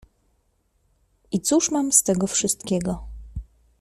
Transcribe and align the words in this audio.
"I 1.31 1.41
cóż 1.41 1.71
mam 1.71 1.91
z 1.91 2.03
tego 2.03 2.27
wszystkiego?" 2.27 3.07